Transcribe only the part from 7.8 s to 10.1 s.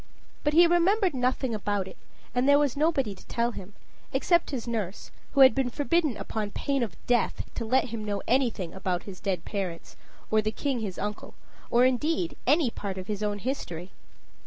him know anything about his dead parents,